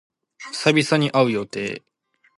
[0.51, 1.83] 久々に会う予定。